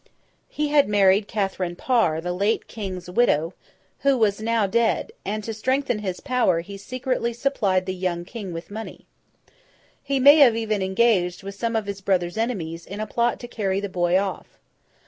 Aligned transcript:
He 0.49 0.69
had 0.69 0.89
married 0.89 1.27
Catherine 1.27 1.75
Parr, 1.75 2.21
the 2.21 2.33
late 2.33 2.67
King's 2.67 3.07
widow, 3.07 3.53
who 3.99 4.17
was 4.17 4.41
now 4.41 4.65
dead; 4.65 5.11
and, 5.23 5.43
to 5.43 5.53
strengthen 5.53 5.99
his 5.99 6.19
power, 6.21 6.61
he 6.61 6.75
secretly 6.75 7.33
supplied 7.33 7.85
the 7.85 7.93
young 7.93 8.25
King 8.25 8.51
with 8.51 8.71
money. 8.71 9.05
He 10.01 10.19
may 10.19 10.43
even 10.51 10.81
have 10.81 10.81
engaged 10.83 11.43
with 11.43 11.53
some 11.53 11.75
of 11.75 11.85
his 11.85 12.01
brother's 12.01 12.35
enemies 12.35 12.87
in 12.87 12.99
a 12.99 13.05
plot 13.05 13.39
to 13.41 13.47
carry 13.47 13.79
the 13.79 13.89
boy 13.89 14.17
off. 14.17 14.57